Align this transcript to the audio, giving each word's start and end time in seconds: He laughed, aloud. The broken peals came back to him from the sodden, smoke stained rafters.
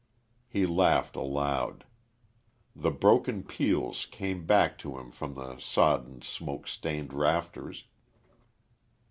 He 0.47 0.65
laughed, 0.65 1.15
aloud. 1.15 1.83
The 2.75 2.89
broken 2.89 3.43
peals 3.43 4.07
came 4.07 4.47
back 4.47 4.79
to 4.79 4.97
him 4.97 5.11
from 5.11 5.35
the 5.35 5.59
sodden, 5.59 6.23
smoke 6.23 6.67
stained 6.67 7.13
rafters. 7.13 7.83